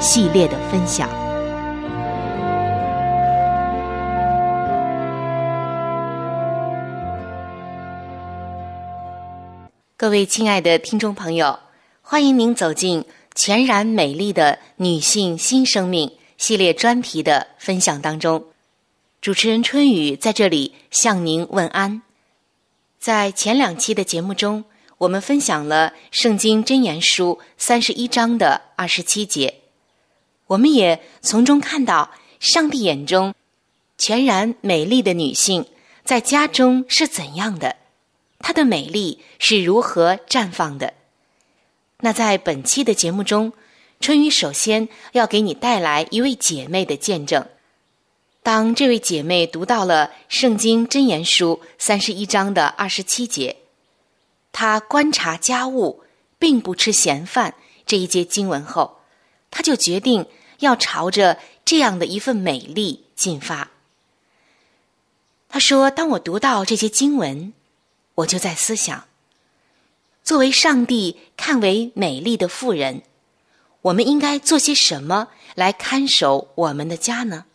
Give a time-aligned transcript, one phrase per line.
[0.00, 1.08] 系列的分享。
[9.98, 11.58] 各位亲爱的听众朋友，
[12.00, 18.42] 欢迎您走进全然美丽的女性新生命系列专题的分享当中。
[19.20, 22.00] 主持人春雨在这里向您问安。
[22.98, 24.64] 在前两期的节目中，
[24.96, 29.59] 我们分享了《圣经真言书》三十一章的二十七节。
[30.50, 33.32] 我们也从中看到，上帝眼中
[33.96, 35.64] 全然美丽的女性
[36.04, 37.76] 在家中是怎样的，
[38.40, 40.92] 她的美丽是如何绽放的。
[42.00, 43.52] 那在本期的节目中，
[44.00, 47.46] 春雨首先要给你带来一位姐妹的见证。
[48.42, 53.54] 当这位姐妹读到了《圣经真言书》三十一章的二十七节，
[54.50, 56.02] 她观察家务
[56.40, 57.54] 并不吃闲饭
[57.86, 58.98] 这一节经文后，
[59.48, 60.26] 她就决定。
[60.60, 63.70] 要朝着这样的一份美丽进发。
[65.48, 67.52] 他说：“当我读到这些经文，
[68.14, 69.04] 我就在思想，
[70.22, 73.02] 作为上帝看为美丽的妇人，
[73.82, 77.46] 我们应该做些什么来看守我们的家呢？”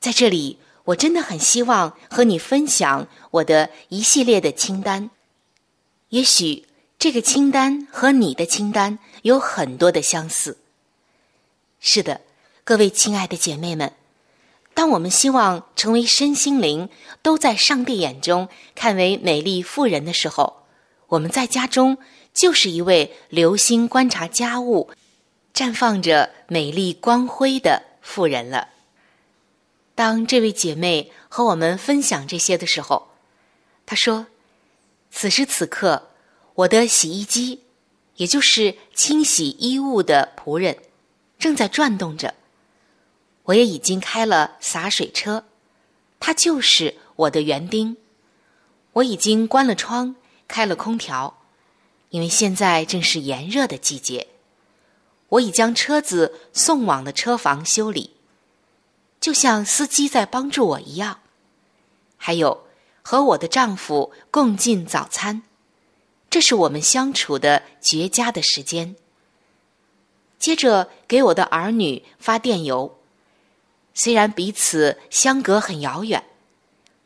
[0.00, 5.10] 在这里，我真的很希望和你分享我的一系列的清单。
[6.08, 6.66] 也许
[6.98, 10.56] 这个清单和你的清单有很多的相似。
[11.82, 12.20] 是的，
[12.62, 13.94] 各位亲爱的姐妹们，
[14.74, 16.90] 当我们希望成为身心灵
[17.22, 20.66] 都在上帝眼中看为美丽妇人的时候，
[21.06, 21.96] 我们在家中
[22.34, 24.90] 就是一位留心观察家务、
[25.54, 28.68] 绽放着美丽光辉的妇人了。
[29.94, 33.08] 当这位姐妹和我们分享这些的时候，
[33.86, 34.26] 她说
[35.10, 36.10] ：“此时此刻，
[36.54, 37.62] 我的洗衣机，
[38.16, 40.76] 也就是清洗衣物的仆人。”
[41.40, 42.34] 正在转动着，
[43.44, 45.46] 我也已经开了洒水车，
[46.20, 47.96] 它就是我的园丁。
[48.92, 50.14] 我已经关了窗，
[50.46, 51.38] 开了空调，
[52.10, 54.26] 因为现在正是炎热的季节。
[55.30, 58.14] 我已将车子送往了车房修理，
[59.20, 61.20] 就像司机在帮助我一样。
[62.16, 62.66] 还有
[63.00, 65.42] 和我的丈夫共进早餐，
[66.28, 68.96] 这是我们相处的绝佳的时间。
[70.40, 72.98] 接着给我的儿女发电邮，
[73.94, 76.24] 虽然彼此相隔很遥远，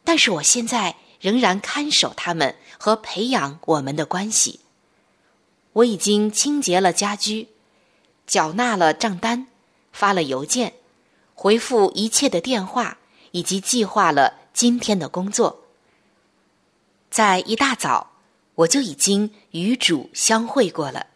[0.04, 4.60] 但是我现在仍然看守他们和培养我们的关系。
[5.72, 7.48] 我已经清洁了家居，
[8.24, 9.48] 缴纳了账单，
[9.92, 10.74] 发了邮件，
[11.34, 12.98] 回复一切的电话，
[13.32, 15.64] 以及计划了今天的工作。
[17.10, 18.12] 在一大早，
[18.54, 21.08] 我就已经与主相会过了，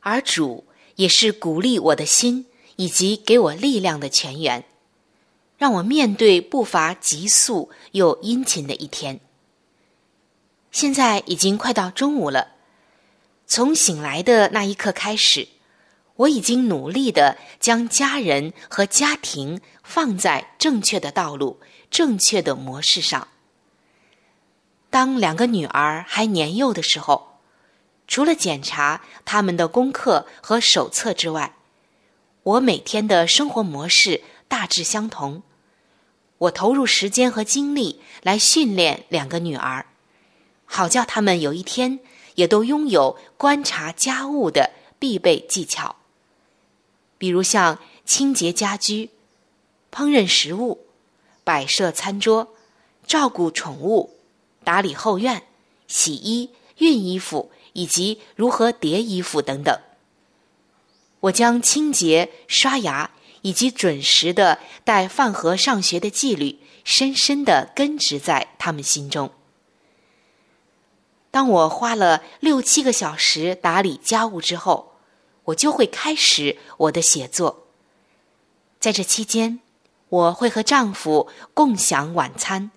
[0.00, 0.64] 而主
[1.00, 2.44] 也是鼓励我的心
[2.76, 4.66] 以及给我力量的泉源，
[5.56, 9.18] 让我面对步伐急速又殷勤的一天。
[10.70, 12.48] 现在已经快到中午了。
[13.46, 15.48] 从醒来的那一刻开始，
[16.16, 21.60] 我已经努力的将家人和家庭放在正确的道路、
[21.90, 23.26] 正确的模式上。
[24.90, 27.29] 当两个女儿还年幼的时候，
[28.10, 31.54] 除了检查他们的功课和手册之外，
[32.42, 35.42] 我每天的生活模式大致相同。
[36.36, 39.86] 我投入时间和精力来训练两个女儿，
[40.66, 42.00] 好叫他们有一天。
[42.36, 45.96] 也都拥有观察家务的必备技巧，
[47.18, 49.10] 比如像清洁家居、
[49.92, 50.86] 烹饪食物、
[51.44, 52.54] 摆设餐桌、
[53.06, 54.16] 照顾宠物、
[54.64, 55.42] 打理后院、
[55.86, 56.48] 洗衣、
[56.78, 57.50] 熨衣服
[57.80, 59.80] 以及如何叠衣服等等。
[61.20, 63.10] 我将清洁、刷牙
[63.40, 69.30] 以及准时的带饭盒上学的纪律深深的根植在他们心中。
[71.30, 74.96] 当我花了六七个小时打理家务之后，
[75.44, 77.66] 我就会开始我的写作。
[78.78, 79.60] 在这期间，
[80.08, 82.70] 我会和丈夫共享晚餐。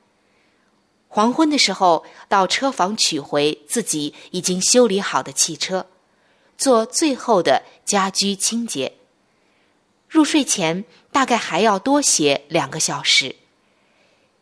[1.14, 5.86] 黄昏的时候，到车房取回自己已经修理好的汽车，
[6.58, 8.94] 做最后的家居清洁。
[10.10, 13.36] 入睡前大概还要多写两个小时。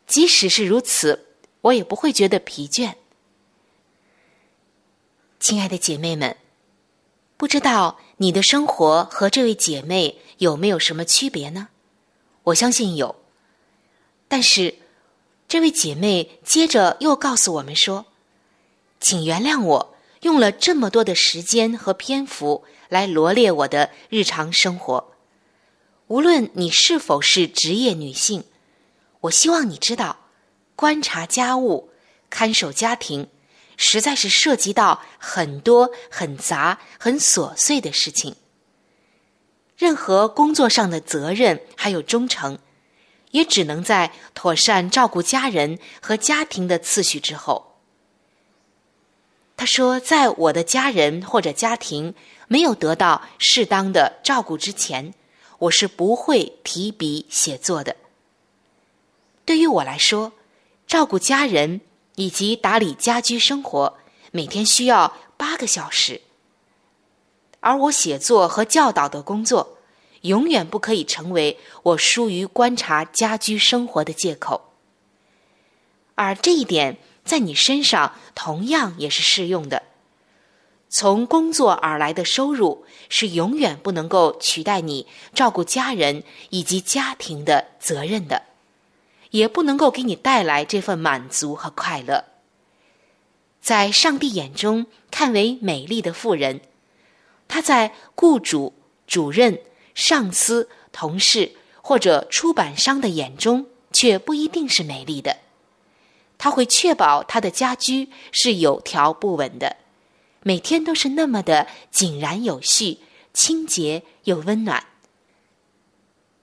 [0.08, 1.26] 即使是如此，
[1.60, 2.94] 我也不会觉得疲倦。
[5.42, 6.38] 亲爱的姐妹们，
[7.36, 11.68] 不知道你的生活和这位姐妹有没有什么区别呢？
[12.44, 13.14] 我相信有。
[14.30, 14.76] 但是，
[15.52, 18.06] 这位姐妹接着又告诉我们说
[19.02, 25.12] ：“请原谅我用了这么多的时间和篇幅来罗列我的日常生活。
[26.08, 28.46] 无论你是否是职业女性，
[29.20, 30.20] 我希望你知道，
[30.78, 31.90] 观察家务、
[32.30, 33.28] 看守家庭。”
[33.76, 38.38] 实在是涉及到很多很杂、很琐碎的事情。
[39.76, 42.58] 任何工作上的责任还有忠诚，
[43.32, 47.76] 也只能在妥善照顾家人和家庭的次序之后。
[49.58, 52.14] 他说：“在我的家人或者家庭
[52.48, 55.14] 没有得到适当的照顾之前，
[55.60, 57.96] 我是不会提笔写作的。
[59.46, 60.32] 对于我来说，
[60.88, 61.82] 照顾家人。”
[62.16, 63.98] 以及打理家居生活，
[64.32, 66.22] 每天需要八个小时。
[67.62, 69.78] 而我写作和教导的工作，
[70.22, 74.74] 永远不可以成为我疏于观察家居生活的借口。
[76.16, 79.84] 而这一点在你身上同样也是适用的。
[80.90, 88.44] 从工作而来的收入是永远不能够取代你照顾家人以及家庭的责任的。
[89.32, 92.26] 也不能够给你带来这份满足和快乐。
[93.62, 96.60] 在上帝眼中看为美丽的妇人，
[97.48, 98.74] 她在雇主、
[99.08, 99.62] 主任、
[99.94, 105.38] 上司、同事或者出版商的眼中却不一定是美丽的。
[106.38, 109.78] 他会确保他的家居是有条不紊的，
[110.44, 112.98] 每天都是那么的井然有序、
[113.34, 114.84] 清洁又温暖。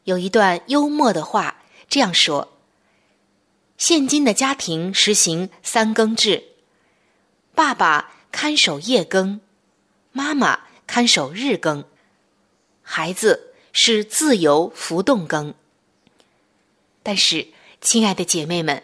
[0.05, 2.55] 有一段幽默的话这样说。
[3.77, 6.43] 现今的家庭实行三更制，
[7.55, 9.41] 爸爸看守夜更，
[10.11, 11.85] 妈妈看守日更，
[12.91, 15.53] 孩子是自由浮动羹。
[17.03, 17.47] 但是，
[17.83, 18.83] 亲爱的姐妹们，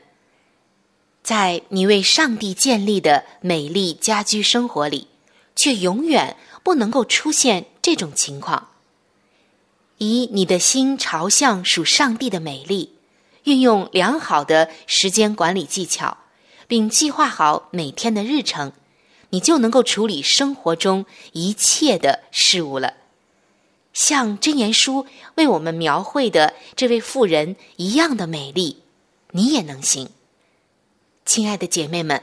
[1.22, 5.08] 在你为上帝建立的美丽家居生活里，
[5.56, 8.68] 却永远不能够出现这种情况。
[9.96, 12.90] 以你的心朝向属上帝的美丽。
[13.44, 16.16] 运用良好的时间管理技巧，
[16.66, 18.72] 并计划好每天的日程，
[19.30, 22.94] 你就能够处理生活中一切的事物了。
[23.94, 28.82] 像真言书为我们描绘的这位妇人一样的美丽，
[29.30, 30.10] 你也能行。
[31.24, 32.22] 亲爱的姐妹们，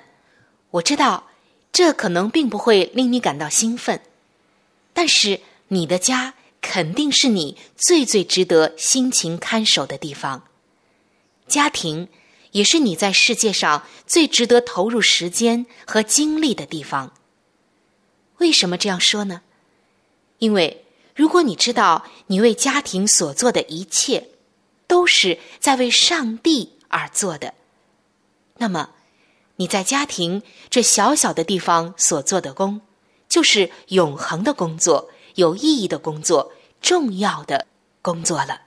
[0.70, 1.28] 我知道
[1.72, 4.01] 这可能并不会令你感到兴奋，
[4.94, 10.44] 但是你的家肯定是你最最值得辛勤看守的地方。
[11.48, 12.10] 家庭
[12.51, 17.13] 也是你在世界上最值得投入时间和精力的地方。
[18.38, 19.42] 为什么这样说呢？
[20.40, 24.30] 因为如果你知道你为家庭所做的一切
[24.88, 27.53] 都是在为上帝而做的，
[28.58, 28.89] 那么
[29.58, 32.82] 你在家庭这小小的地方所做的工，
[33.30, 36.51] 就是永恒的工作、有意义的工作、
[36.82, 37.68] 重要的
[38.01, 38.62] 工作了。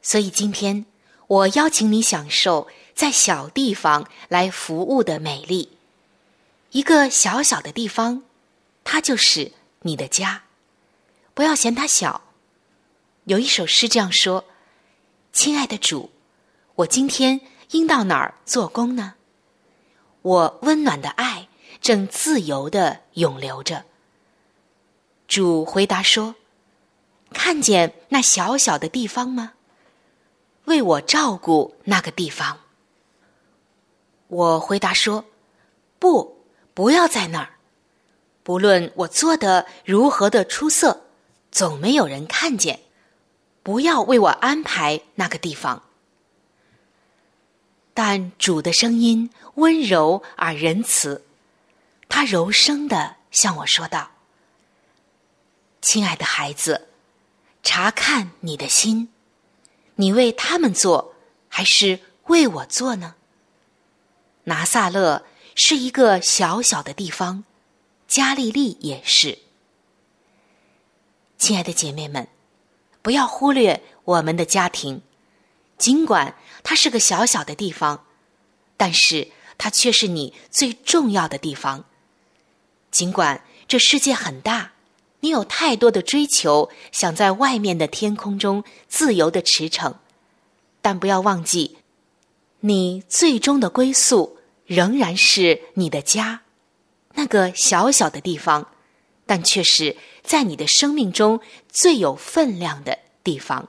[0.00, 0.86] 所以今天
[1.26, 5.70] 我邀请你享受在小地方来服务的美丽。
[6.70, 8.22] 一个小小的地方，
[8.82, 10.43] 它就是你的家，
[11.34, 12.22] 不要嫌它小。
[13.24, 14.44] 有一首诗这样说
[15.32, 16.10] ：“亲爱的主，
[16.76, 17.40] 我今天
[17.72, 19.14] 应到哪儿做工呢？
[20.22, 21.48] 我温暖的爱
[21.80, 23.84] 正自由的涌流着。”
[25.28, 26.34] 主回答说
[27.34, 29.52] ：“看见那小小的地方吗？
[30.64, 32.60] 为我照顾那个地方。”
[34.28, 35.24] 我回答说
[35.98, 36.32] ：“不。”
[36.74, 37.50] 不要在那儿，
[38.42, 41.03] 不论我做的如何的出色，
[41.54, 42.80] 总没有人看见。
[43.62, 45.84] 不要为我安排那个地方。
[47.94, 51.24] 但主的声音温柔而仁慈，
[52.10, 54.10] 他柔声的向我说道
[55.80, 56.88] ：“亲爱的孩子，
[57.62, 59.08] 查看你的心，
[59.94, 61.14] 你为他们做，
[61.48, 63.14] 还是为我做呢？”
[64.44, 65.24] 拿撒勒。
[65.56, 67.44] 是一个小小的地方，
[68.08, 69.38] 加利利也是。
[71.38, 72.26] 亲爱的姐妹们，
[73.02, 75.02] 不要忽略我们的家庭，
[75.76, 78.04] 尽管它是个小小的地方，
[78.76, 81.84] 但是它却是你最重要的地方。
[82.90, 84.72] 尽管这世界很大，
[85.20, 89.94] 你有太多的追求，想在外面的天空中自由的驰骋，
[90.80, 91.78] 但不要忘记，
[92.60, 94.38] 你最终的归宿。
[94.66, 96.40] 仍然是你的家，
[97.12, 98.66] 那个小小的地方，
[99.26, 101.40] 但却是在你的生命中
[101.70, 103.68] 最有分量的地方。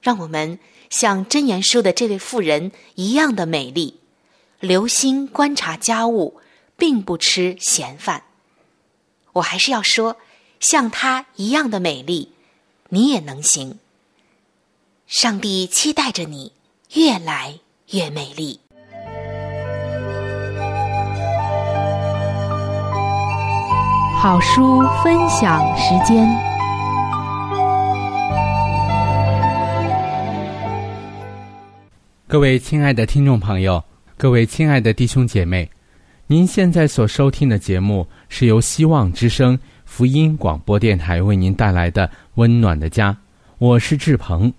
[0.00, 4.00] 让我们像真言书的这位妇人一样的美丽，
[4.60, 6.40] 留心观察家务，
[6.76, 8.24] 并不吃闲饭。
[9.32, 10.16] 我还是要说，
[10.60, 12.32] 像她一样的美丽，
[12.90, 13.78] 你也能行。
[15.06, 16.52] 上帝期待着你
[16.92, 17.58] 越来
[17.90, 18.60] 越美丽。
[24.24, 26.26] 好书分享时间。
[32.26, 33.84] 各位亲爱的听众朋友，
[34.16, 35.70] 各位亲爱的弟兄姐妹，
[36.26, 43.12] 您现在所收听的节目是由希望之声福音广播电台为您带来的《温暖的家》，
[43.58, 44.50] 我是志鹏，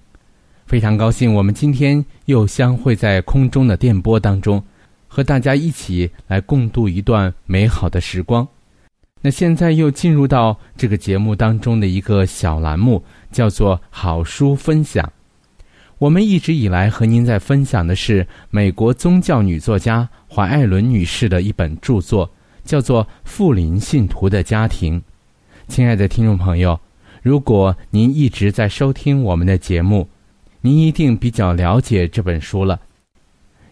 [0.67, 4.63] 非常高兴我们今天又相会在空中的电波当中，
[5.07, 8.47] 和大家一起来共度一段美好的时光。
[9.25, 15.11] 那现在又进入到这个节目当中的一个小栏目，叫做“好书分享”。
[15.97, 22.29] 我们一直以来和您在分享的是美国宗教女作家怀艾伦女士的一本著作，
[22.63, 25.01] 叫做《富林信徒的家庭》。
[25.67, 26.79] 亲爱的听众朋友，
[27.23, 30.07] 如果您一直在收听我们的节目，
[30.61, 32.79] 您一定比较了解这本书了。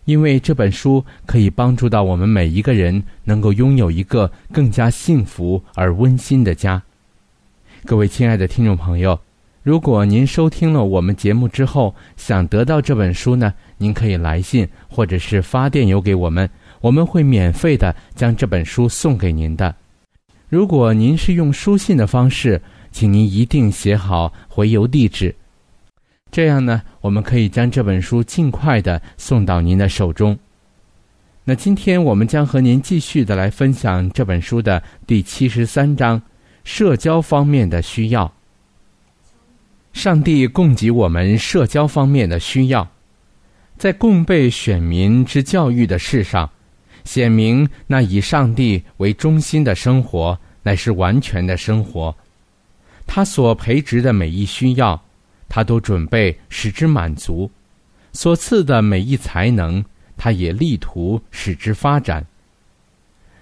[0.06, 6.82] 因为这本书可以帮助到我们每一个人，能够拥有一个更加幸福而温馨的家。
[7.86, 9.20] 各位亲爱的听众朋友，
[9.62, 16.50] 如果您收听了我们节目之后想得到这本书呢，您可以来信或者是发电邮给我们，
[16.82, 19.74] 我们会免费的将这本书送给您的。
[20.50, 25.34] 如果您是用书信的方式，请您一定写好回邮地址。
[26.34, 30.36] 这样呢，我们可以将这本书尽快的送到您的手中。
[31.44, 36.20] 那今天我们将和您继续的来分享这本书的第七十三章：
[36.64, 38.34] 社交方面的需要。
[39.94, 42.90] 上帝供给我们社交方面的需要，
[43.78, 46.50] 在供备选民之教育的事上，
[47.04, 52.16] 显明那以上帝为中心的生活乃是完全的生活。
[53.06, 55.00] 他所培植的每一需要。
[55.56, 57.52] 他都准备使之满足，
[58.12, 59.86] 所赐的每一才能，
[60.18, 62.26] 他也力图使之发展。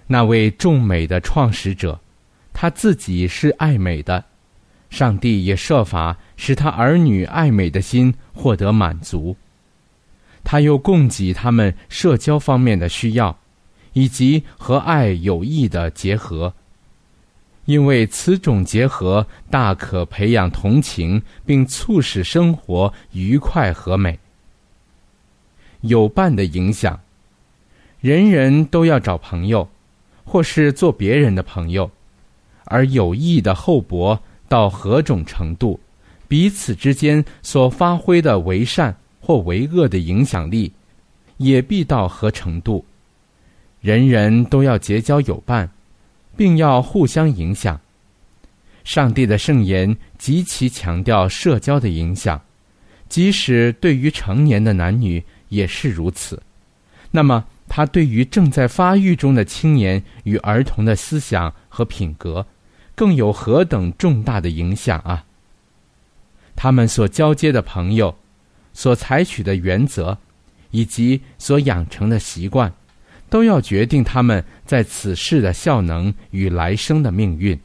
[0.06, 1.98] 那位众美的创始者，
[2.52, 4.22] 他自己是爱美的，
[4.90, 9.34] 上帝也设法使他儿女爱美的心获得满足。
[10.44, 13.34] 他又供给他们社交方面的需要，
[13.94, 16.52] 以及和爱有益的结合。
[17.64, 24.18] 因为此种结合大可培养同情，并促使生活愉快和美。
[25.82, 27.00] 有伴的影响，
[28.00, 29.68] 人人都要找朋友，
[30.24, 31.90] 或是做别人的朋友，
[32.64, 35.78] 而有益的厚薄到何种程度，
[36.28, 40.72] 彼此之间所发挥的为善或为恶的影响力，
[41.36, 42.84] 也必到何程度。
[43.80, 45.70] 人人都要结交友伴。
[46.36, 47.80] 并要互相影响。
[48.84, 52.40] 上帝的圣言极其强调社交的影响，
[53.08, 56.42] 即使对于成年的男女也是如此。
[57.10, 62.44] 那么，他对于正在发育中的青年与儿童的思想和品格，
[62.94, 65.24] 更有何等重大的影响啊！
[66.56, 68.14] 他们所交接的朋友，
[68.72, 70.18] 所采取的原则，
[70.70, 72.72] 以及所养成的习惯。
[73.32, 77.58] 都要决定他们在此世的效能与来生的命运。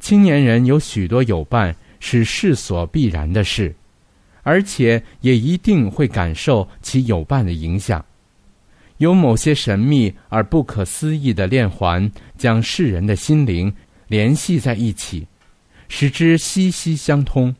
[0.00, 3.74] 青年人有许多友伴是世所必然的事，
[4.42, 8.02] 而且也一定会感受其友伴的影响。
[8.96, 13.70] 有某些神秘而不可思议的链环，将世人的心灵
[14.06, 15.26] 联系在一起，
[15.90, 17.54] 使之息息相通。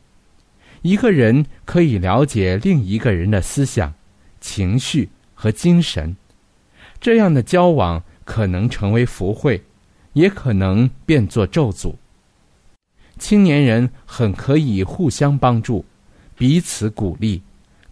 [0.80, 3.92] 一个人可以了解另一个人的思想、
[4.40, 6.16] 情绪和精神。
[7.00, 9.62] 这样的交往可能成为福慧，
[10.12, 11.94] 也可能变作咒诅。
[13.18, 15.84] 青年人很可以互相帮助，
[16.36, 17.42] 彼此鼓励，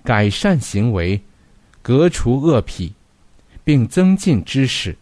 [0.05, 1.21] 改善行为，
[1.83, 2.93] 革除恶癖，
[3.65, 4.97] 并增进知识。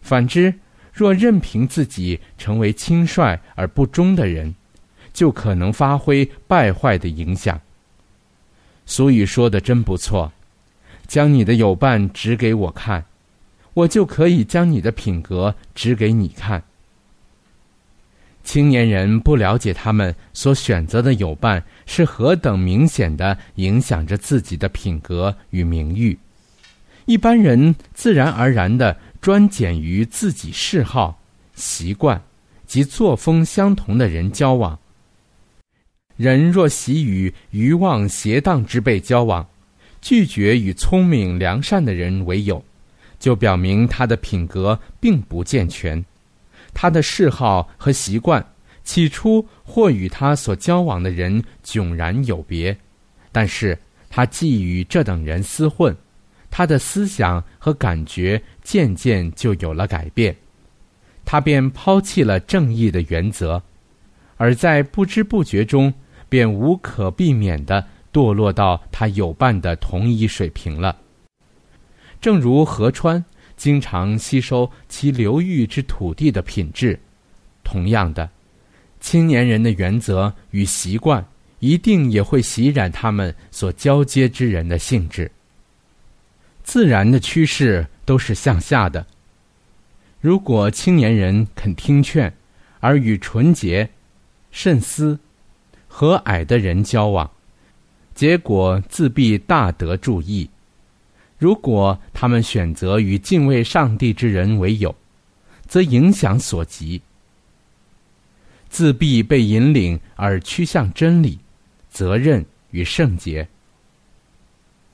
[0.00, 0.54] 反之，
[0.92, 4.54] 若任凭自己成为轻率而不忠的人，
[5.12, 7.60] 就可能发挥败坏的影响。
[8.86, 10.32] 俗语说的真不错，
[11.06, 13.04] 将你的友伴指给我看。
[13.78, 16.64] 我就可以将你的品格指给你看。
[18.42, 26.18] 青年人不了解他们所选择的友伴是何等明显的影响着自己的品格与名誉。
[27.04, 31.20] 一般人自然而然的专拣于自己嗜好、
[31.54, 32.20] 习惯
[32.66, 34.76] 及作风相同的人交往。
[36.16, 39.46] 人若喜与愚妄邪荡之辈交往，
[40.00, 42.64] 拒绝与聪明良善的人为友。
[43.18, 46.04] 就表明他的品格并不健全，
[46.72, 48.44] 他的嗜好和习惯
[48.84, 52.76] 起初或与他所交往的人迥然有别，
[53.32, 53.78] 但是
[54.08, 55.94] 他既与这等人厮混，
[56.50, 60.34] 他的思想和感觉渐渐就有了改变，
[61.24, 63.62] 他便抛弃了正义的原则，
[64.36, 65.92] 而在不知不觉中
[66.28, 70.96] 便无可避免地堕落到他有伴的同一水平了。
[72.20, 73.24] 正如河川
[73.56, 76.98] 经常吸收其流域之土地的品质，
[77.62, 78.28] 同样的，
[79.00, 81.24] 青年人的原则与习惯
[81.60, 85.30] 一定也会袭染他们所交接之人的性质。
[86.62, 89.06] 自然的趋势都是向下的。
[90.20, 92.32] 如果青年人肯听劝，
[92.80, 93.88] 而与纯洁、
[94.50, 95.18] 慎思、
[95.86, 97.30] 和蔼的人交往，
[98.14, 100.48] 结果自必大得注意。
[101.38, 104.94] 如果他们选择与敬畏上帝之人为友，
[105.66, 107.00] 则影响所及，
[108.68, 111.38] 自必被引领而趋向真理、
[111.88, 113.46] 责任与圣洁。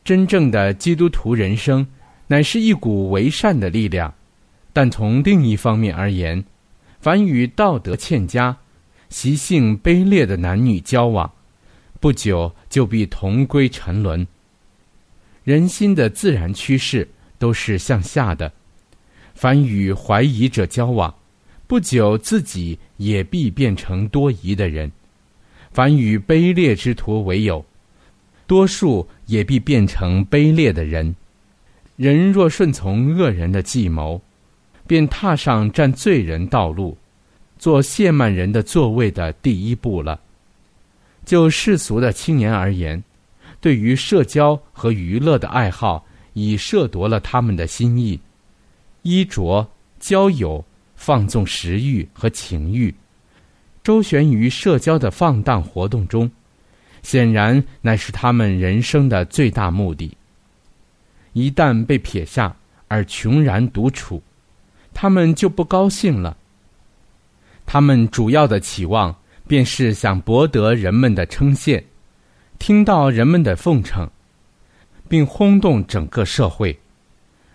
[0.05, 1.87] 真正的基督徒人生，
[2.27, 4.13] 乃是一股为善的力量，
[4.75, 6.45] 但从另一方面而言，
[7.01, 8.55] 凡与道德欠佳、
[9.09, 11.33] 习性卑劣的男女交往，
[12.01, 14.27] 不久就必同归沉沦。
[15.45, 17.07] 人心的自然趋势
[17.39, 18.51] 都是向下的，
[19.35, 21.15] 凡与怀疑者交往，
[21.67, 24.89] 不久自己也必变成多疑的人；
[25.71, 27.63] 凡与卑劣之徒为友，
[28.47, 31.15] 多数也必变成卑劣的人。
[31.97, 34.21] 人若顺从恶人的计谋，
[34.87, 36.97] 便踏上占罪人道路、
[37.59, 40.19] 做亵慢人的座位的第一步了。
[41.27, 43.03] 就世俗的青年而言。
[43.65, 48.21] 对于社交和娱乐的爱好，已涉夺了他们的心意；
[49.01, 49.67] 衣着、
[49.99, 50.63] 交友、
[50.97, 52.95] 放纵食欲和情欲，
[53.83, 56.31] 周旋于社交的放荡活动中，
[57.03, 60.15] 显然乃是他们人生的最大目的。
[61.33, 62.55] 一旦被撇下
[62.87, 64.23] 而穷然独处，
[64.93, 66.37] 他们就不高兴了。
[67.65, 69.17] 他们主要的期望，
[69.49, 71.83] 便是想博得人们的称羡。
[72.67, 74.09] 听到人们的奉承，
[75.07, 76.75] 并轰动整个社会，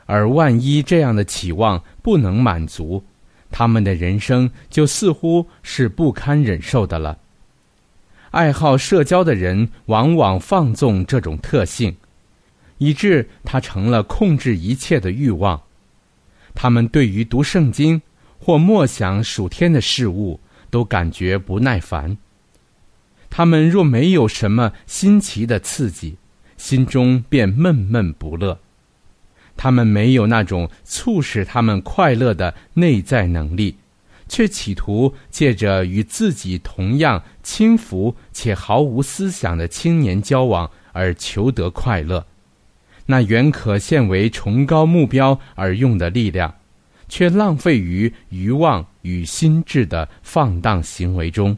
[0.05, 3.03] 而万一这样的期望不能满足，
[3.49, 7.17] 他们的人生就似乎是不堪忍受的了。
[8.29, 11.97] 爱好社交的人往往放纵这种特性，
[12.77, 15.59] 以致他成了控制一切的欲望。
[16.53, 17.99] 他们对于读圣经
[18.37, 22.15] 或默想属天的事物都感觉不耐烦。
[23.29, 26.17] 他们若没有什么新奇的刺激，
[26.57, 28.59] 心中便闷闷不乐。
[29.55, 33.75] 他们没有那种促使他们快乐的内在能力。
[34.31, 42.23] 却企图借着与自己同样轻浮且毫无思想的青年交往而求得快乐，
[43.07, 46.53] 那原可现为崇高目标而用的力量，
[47.07, 51.57] 却浪费于欲望与心智的放荡行为中。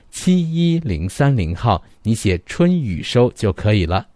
[0.11, 4.07] 七一零三零号，你写“春雨收”就可以了。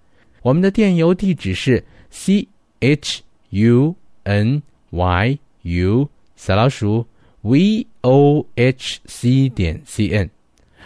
[0.41, 2.47] 我们的电邮地址是 c
[2.79, 7.07] h u n y u 小老鼠。
[7.47, 10.27] v o h c 点 c n，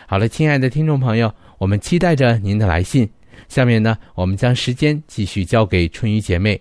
[0.05, 3.09] 好了，亲爱的听众朋友，我们期待着您的来信。
[3.47, 6.59] 下面呢，我们将时间继续交给春雨姐妹。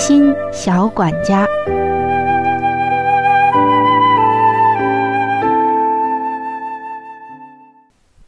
[0.00, 1.46] 心小管家，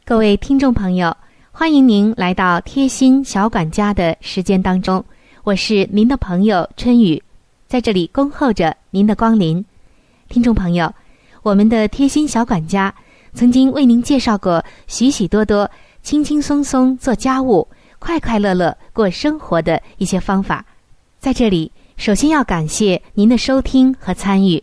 [0.05, 1.17] 各位听众朋友。
[1.51, 5.03] 欢迎您来到贴心小管家的时间当中，
[5.43, 7.21] 我是您的朋友春雨，
[7.65, 9.65] 在这里恭候着您的光临。
[10.29, 10.93] 听众朋友，
[11.41, 12.93] 我们的贴心小管家
[13.33, 15.67] 曾经为您介绍过许许多多
[16.03, 20.63] 轻轻松松做家务、快快乐乐过生活的一些方法。
[21.23, 24.61] 在这里，首先要感谢您的收听和参与，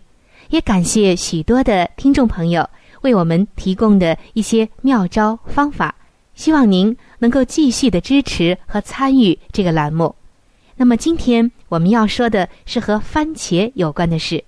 [0.51, 2.68] 也感谢许多的听众朋友
[3.01, 5.94] 为我们提供的一些妙招方法。
[6.35, 10.14] 希望您能够继续的支持和参与这个栏目。
[10.77, 14.44] 那么今天我们要说的是和番茄有关的事。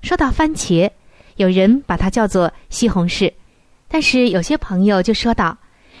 [0.00, 0.88] 说到番茄，
[1.36, 3.30] 有人把它叫做西红柿，
[3.88, 5.54] 但是有些朋友就说到，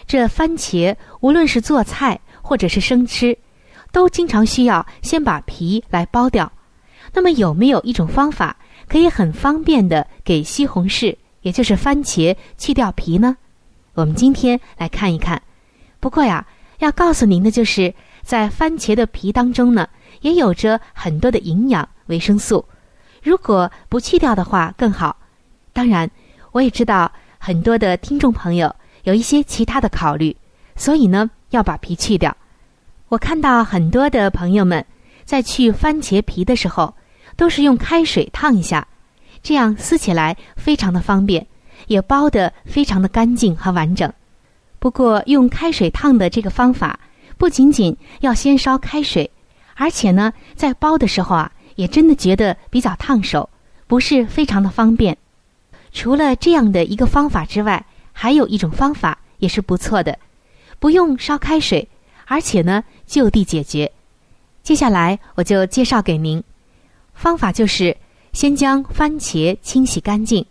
[0.06, 3.36] 这番茄无论是做菜或者是生吃，
[3.92, 6.50] 都经常需要先把皮来剥掉。
[7.12, 8.56] 那么有没有一种方法
[8.88, 13.36] 可以很方便的给西红柿，也就是番茄去掉皮呢？
[13.94, 15.40] 我们今天来看一看，
[16.00, 16.46] 不过呀，
[16.78, 19.86] 要告诉您的就是，在番茄的皮当中呢，
[20.22, 22.64] 也有着很多的营养维生素，
[23.22, 25.14] 如果不去掉的话更好。
[25.74, 26.10] 当然，
[26.52, 30.34] 我也知道很多的听众朋友有一些其他的考虑，
[30.76, 32.34] 所以呢，要把皮去掉。
[33.12, 34.82] 我看到很多的朋友们
[35.26, 36.94] 在去番茄皮的时候，
[37.36, 38.88] 都是用开水烫一下，
[39.42, 41.46] 这样撕起来非常的方便。
[41.88, 44.10] 也包得非常的干净和完整，
[44.78, 46.98] 不过用开水烫的这个方法，
[47.36, 49.30] 不仅仅要先烧开水，
[49.74, 53.46] 而且呢，在包的时候啊，也真的觉得比较烫手，
[53.86, 55.14] 不是非常的方便。
[55.92, 60.18] 除了这样的一个方法之外，还有一种方法也是不错的，
[60.78, 61.86] 不用烧开水，
[62.26, 63.90] 而且呢就地解决。
[64.62, 66.42] 接下来我就介绍给您，
[67.14, 67.96] 方法就是
[68.32, 70.44] 先将番茄清洗干净。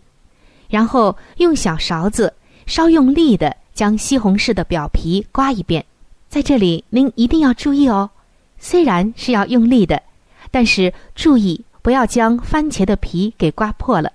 [0.68, 2.32] 然后用小勺子
[2.66, 5.84] 稍用力的将西红柿的表皮刮一遍，
[6.28, 8.10] 在这里您一定要注意哦，
[8.58, 10.02] 虽然是要用力的，
[10.50, 14.12] 但是注意不要将番茄的皮给刮破了。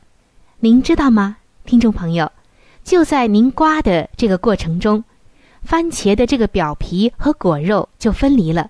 [0.59, 2.31] 您知道吗，听众朋友？
[2.83, 5.03] 就在您刮的这个过程中，
[5.63, 8.69] 番茄的这个表皮和果肉就分离了。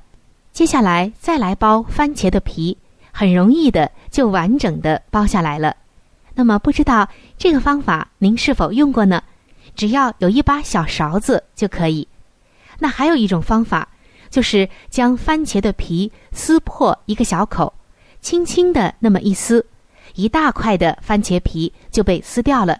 [0.51, 2.77] 接下来再来剥番茄的皮，
[3.11, 5.75] 很容易的就完整的剥下来了。
[6.33, 9.23] 那么不知道这个方法您是否用过呢？
[9.75, 12.07] 只要有一把小勺子就可以。
[12.79, 13.87] 那还有一种方法，
[14.29, 17.71] 就是将番茄的皮撕破一个小口，
[18.21, 19.65] 轻轻的那么一撕，
[20.15, 22.79] 一大块的番茄皮就被撕掉了。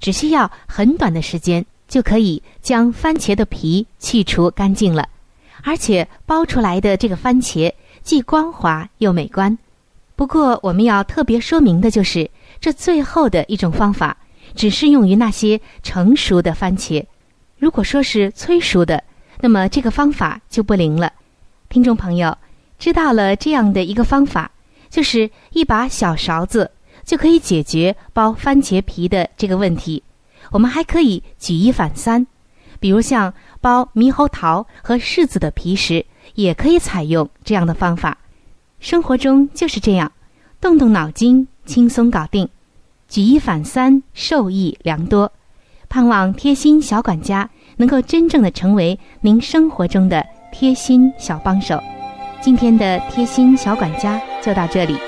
[0.00, 5.08] 只需要很短的时间，就可以将番茄的皮去除干净了，
[5.64, 7.72] 而且剥出来的这个番茄
[8.02, 9.58] 既光滑又美观。
[10.14, 12.30] 不过我们要特别说明的就是。
[12.60, 14.16] 这最后的一种方法，
[14.56, 17.04] 只适用于那些成熟的番茄。
[17.56, 19.00] 如果说是催熟的，
[19.40, 21.12] 那么这个方法就不灵了。
[21.68, 22.36] 听众朋友，
[22.76, 24.50] 知道了这样的一个方法，
[24.90, 26.68] 就是一把小勺子
[27.04, 30.02] 就可以解决剥番茄皮的这个问题。
[30.50, 32.26] 我们还可以举一反三，
[32.80, 38.18] 比如像剥猕猴桃和柿子的皮时，也可以采用这样的方法。
[38.80, 40.12] 生活中就是这样，
[40.60, 42.48] 动动脑筋，轻松搞定，
[43.08, 45.30] 举一反三，受益良多。
[45.88, 51.82] 盼望贴心小管家能够真正的成为您生活中的贴心小帮手。
[52.40, 55.07] 今天的贴心小管家就到这里。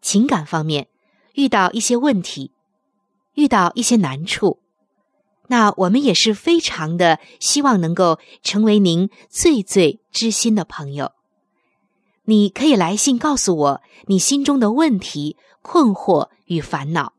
[0.00, 0.88] 情感方面
[1.34, 2.52] 遇到一些问题，
[3.34, 4.60] 遇到一些难处，
[5.48, 11.12] 那我们也是非常的希望能够成为您最最知心的朋友。
[12.24, 17.12] 你可以来信告诉我你心中的问题、困惑与烦恼，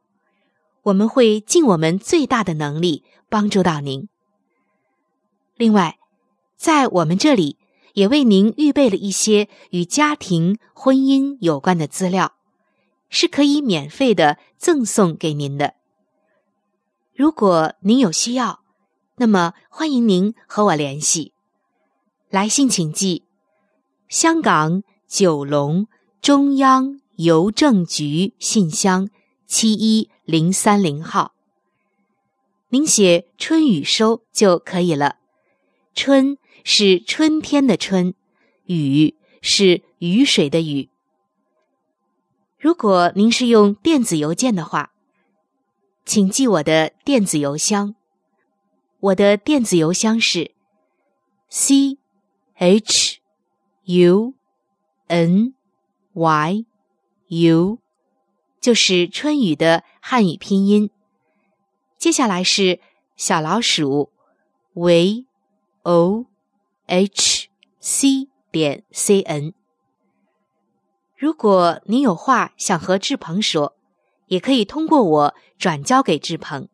[0.84, 4.08] 我们会尽我们最大的能力帮助到您。
[5.56, 5.98] 另外，
[6.56, 7.58] 在我们这里。
[7.94, 12.34] 也为您预备了一些与家庭、婚姻有关的资料，
[13.10, 15.76] 是可以免费的赠送给您的。
[17.16, 18.62] 如果您有需要，
[19.18, 21.34] 那么欢迎您和我联系。
[22.30, 23.24] 来信请寄：
[24.08, 25.88] 香港九龙
[26.22, 29.10] 中央邮政局信箱
[29.46, 31.34] 七一零三零号。
[32.70, 35.18] 您写“春雨收”就可以了。
[35.94, 36.38] 春。
[36.66, 38.14] 是春天的春，
[38.66, 40.90] 雨是雨水的雨。
[42.60, 44.92] 如果您是用电子邮件的话，
[46.04, 47.96] 请记我的电子邮箱。
[49.00, 50.52] 我的电子邮箱是
[51.48, 51.98] c
[52.56, 53.20] h
[53.86, 54.34] u
[55.08, 55.54] n
[56.12, 56.66] y
[57.30, 57.80] u，
[58.60, 60.90] 就是春雨的汉语拼音。
[61.98, 62.82] 接下来是
[63.16, 64.12] 小老鼠
[64.74, 65.26] v
[65.84, 66.26] o。
[66.88, 67.48] h
[67.80, 69.54] c 点 c n。
[71.20, 73.76] 如果您有话想和志鹏说，
[74.28, 76.70] 也可以通过我转交给志鹏。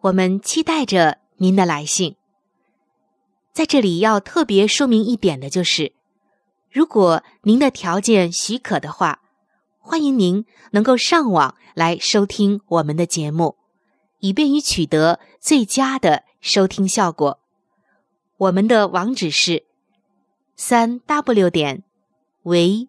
[0.00, 2.16] 我们期待着您的来信。
[3.52, 5.92] 在这里要特别说明一点的就是，
[6.70, 9.20] 如果您的条件许可的话，
[9.78, 13.56] 欢迎您能够上网来收听我们的节目，
[14.20, 17.38] 以便于取得最佳的收听效果。
[18.38, 19.66] 我们的网址是
[20.56, 21.84] 三 w 点
[22.42, 22.88] v